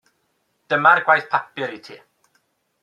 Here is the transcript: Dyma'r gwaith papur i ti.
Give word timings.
Dyma'r 0.73 1.03
gwaith 1.11 1.29
papur 1.37 1.77
i 1.77 1.79
ti. 1.89 2.01